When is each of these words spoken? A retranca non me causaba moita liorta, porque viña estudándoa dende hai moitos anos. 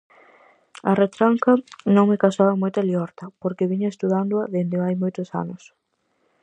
A 0.89 0.91
retranca 1.03 1.53
non 1.95 2.05
me 2.09 2.21
causaba 2.23 2.59
moita 2.61 2.81
liorta, 2.89 3.25
porque 3.41 3.69
viña 3.71 3.91
estudándoa 3.93 4.43
dende 4.53 4.77
hai 4.83 4.95
moitos 5.03 5.29
anos. 5.43 5.63